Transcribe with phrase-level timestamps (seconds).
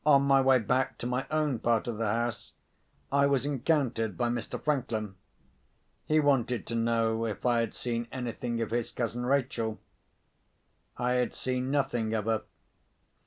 [0.03, 2.53] On my way back to my own part of the house,
[3.11, 4.59] I was encountered by Mr.
[4.59, 5.13] Franklin.
[6.07, 9.79] He wanted to know if I had seen anything of his cousin Rachel.
[10.97, 12.41] I had seen nothing of her.